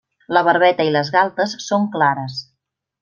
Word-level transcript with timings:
La 0.35 0.41
barbeta 0.47 0.87
i 0.89 0.93
les 0.95 1.11
galtes 1.17 1.53
són 1.67 1.89
clares. 1.97 2.41